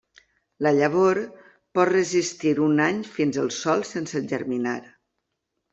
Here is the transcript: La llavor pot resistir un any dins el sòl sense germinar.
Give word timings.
La 0.67 0.71
llavor 0.77 1.19
pot 1.79 1.91
resistir 1.91 2.55
un 2.69 2.83
any 2.89 3.05
dins 3.19 3.41
el 3.45 3.55
sòl 3.61 3.89
sense 3.95 4.25
germinar. 4.35 4.79